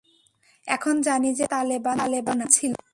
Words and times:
এখন 0.67 0.95
জানি 1.01 1.29
যে 1.33 1.45
তারা 1.47 1.95
তালেবান 1.97 2.39
ছিলো 2.51 2.73
না। 2.73 2.89